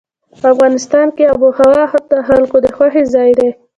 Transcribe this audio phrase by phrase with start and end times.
[0.53, 1.79] افغانستان کې آب وهوا
[2.11, 3.49] د خلکو د خوښې ځای دی.